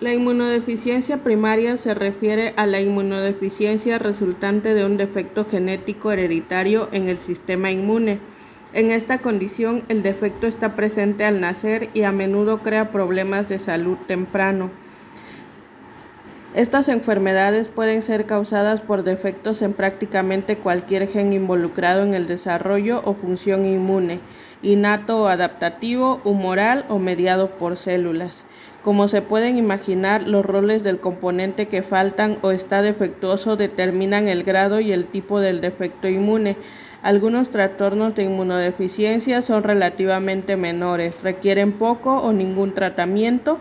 [0.00, 7.08] La inmunodeficiencia primaria se refiere a la inmunodeficiencia resultante de un defecto genético hereditario en
[7.08, 8.20] el sistema inmune.
[8.72, 13.58] En esta condición, el defecto está presente al nacer y a menudo crea problemas de
[13.58, 14.70] salud temprano.
[16.58, 23.00] Estas enfermedades pueden ser causadas por defectos en prácticamente cualquier gen involucrado en el desarrollo
[23.04, 24.18] o función inmune,
[24.60, 28.44] innato o adaptativo, humoral o mediado por células.
[28.82, 34.42] Como se pueden imaginar, los roles del componente que faltan o está defectuoso determinan el
[34.42, 36.56] grado y el tipo del defecto inmune.
[37.04, 43.58] Algunos trastornos de inmunodeficiencia son relativamente menores, requieren poco o ningún tratamiento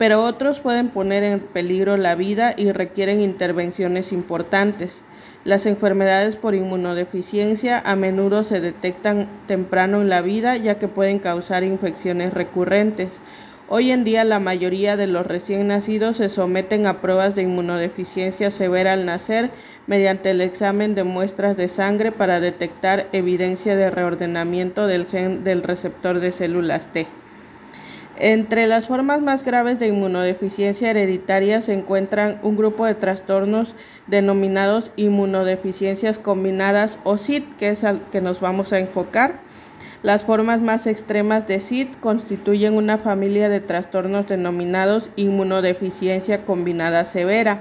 [0.00, 5.04] pero otros pueden poner en peligro la vida y requieren intervenciones importantes.
[5.44, 11.18] Las enfermedades por inmunodeficiencia a menudo se detectan temprano en la vida ya que pueden
[11.18, 13.20] causar infecciones recurrentes.
[13.68, 18.50] Hoy en día la mayoría de los recién nacidos se someten a pruebas de inmunodeficiencia
[18.50, 19.50] severa al nacer
[19.86, 25.62] mediante el examen de muestras de sangre para detectar evidencia de reordenamiento del gen del
[25.62, 27.06] receptor de células T.
[28.22, 33.74] Entre las formas más graves de inmunodeficiencia hereditaria se encuentran un grupo de trastornos
[34.08, 39.40] denominados inmunodeficiencias combinadas o SID, que es al que nos vamos a enfocar.
[40.02, 47.60] Las formas más extremas de SID constituyen una familia de trastornos denominados inmunodeficiencia combinada severa.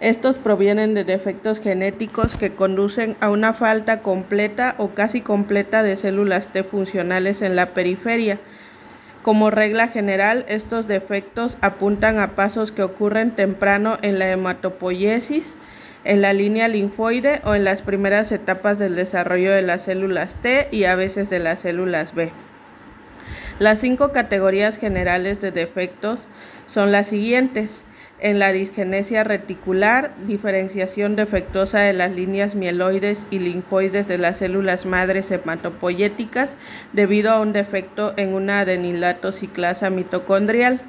[0.00, 5.96] Estos provienen de defectos genéticos que conducen a una falta completa o casi completa de
[5.96, 8.38] células T funcionales en la periferia
[9.28, 15.54] como regla general, estos defectos apuntan a pasos que ocurren temprano en la hematopoiesis,
[16.04, 20.68] en la línea linfoide o en las primeras etapas del desarrollo de las células T
[20.72, 22.32] y a veces de las células B.
[23.58, 26.20] Las cinco categorías generales de defectos
[26.66, 27.84] son las siguientes
[28.20, 34.86] en la disgenesia reticular, diferenciación defectuosa de las líneas mieloides y linfoides de las células
[34.86, 36.56] madres hematopoyéticas
[36.92, 40.80] debido a un defecto en una adenilato ciclasa mitocondrial,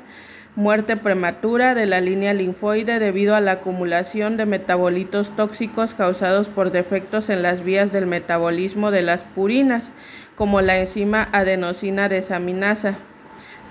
[0.56, 6.72] muerte prematura de la línea linfoide debido a la acumulación de metabolitos tóxicos causados por
[6.72, 9.94] defectos en las vías del metabolismo de las purinas,
[10.36, 12.98] como la enzima adenosina desaminasa,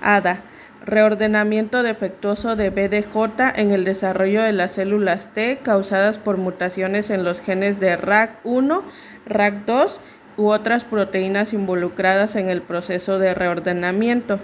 [0.01, 0.43] ADA
[0.85, 7.23] reordenamiento defectuoso de BDJ en el desarrollo de las células T causadas por mutaciones en
[7.23, 8.81] los genes de RAC1,
[9.27, 9.91] RAC2
[10.37, 14.39] u otras proteínas involucradas en el proceso de reordenamiento.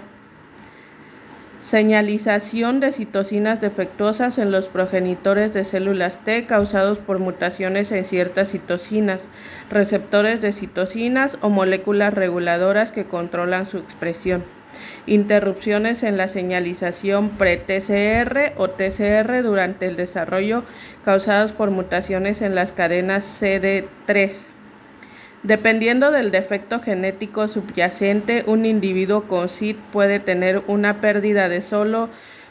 [1.62, 8.50] Señalización de citocinas defectuosas en los progenitores de células T causados por mutaciones en ciertas
[8.50, 9.26] citocinas,
[9.68, 14.44] receptores de citocinas o moléculas reguladoras que controlan su expresión
[15.06, 20.64] interrupciones en la señalización pre-TCR o TCR durante el desarrollo
[21.04, 24.32] causadas por mutaciones en las cadenas CD3.
[25.42, 32.08] Dependiendo del defecto genético subyacente, un individuo con SID puede tener una pérdida de solo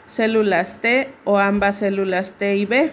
[0.08, 2.90] células T o ambas células T y B.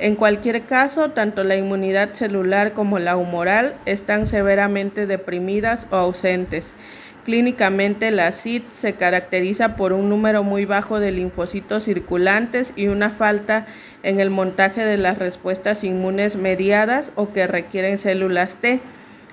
[0.00, 6.72] En cualquier caso, tanto la inmunidad celular como la humoral están severamente deprimidas o ausentes
[7.24, 13.10] Clínicamente, la CID se caracteriza por un número muy bajo de linfocitos circulantes y una
[13.10, 13.66] falta
[14.02, 18.80] en el montaje de las respuestas inmunes mediadas o que requieren células T.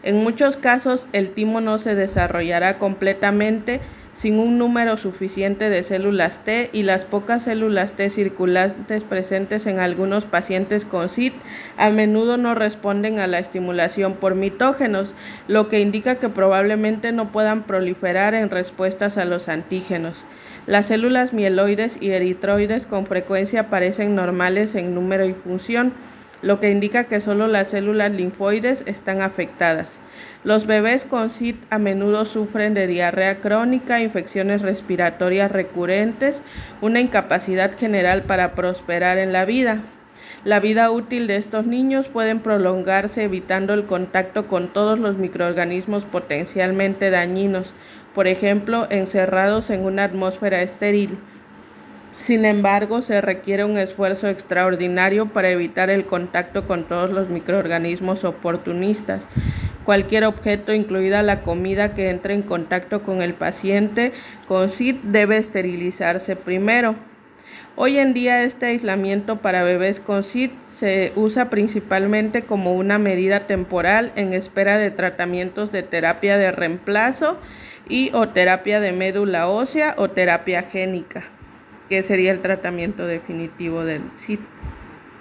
[0.03, 3.79] En muchos casos, el timo no se desarrollará completamente
[4.17, 9.79] sin un número suficiente de células T y las pocas células T circulantes presentes en
[9.79, 11.33] algunos pacientes con SID
[11.77, 15.13] a menudo no responden a la estimulación por mitógenos,
[15.47, 20.25] lo que indica que probablemente no puedan proliferar en respuestas a los antígenos.
[20.65, 25.93] Las células mieloides y eritroides con frecuencia parecen normales en número y función,
[26.41, 29.99] lo que indica que solo las células linfoides están afectadas.
[30.43, 36.41] Los bebés con SID a menudo sufren de diarrea crónica, infecciones respiratorias recurrentes,
[36.81, 39.81] una incapacidad general para prosperar en la vida.
[40.43, 46.05] La vida útil de estos niños puede prolongarse evitando el contacto con todos los microorganismos
[46.05, 47.73] potencialmente dañinos,
[48.13, 51.17] por ejemplo, encerrados en una atmósfera estéril.
[52.19, 58.23] Sin embargo, se requiere un esfuerzo extraordinario para evitar el contacto con todos los microorganismos
[58.23, 59.27] oportunistas.
[59.85, 64.11] Cualquier objeto, incluida la comida que entre en contacto con el paciente
[64.47, 66.95] con SID, debe esterilizarse primero.
[67.75, 73.45] Hoy en día este aislamiento para bebés con SID se usa principalmente como una medida
[73.45, 77.37] temporal en espera de tratamientos de terapia de reemplazo
[77.87, 81.36] y o terapia de médula ósea o terapia génica.
[81.89, 84.39] Que sería el tratamiento definitivo del SID.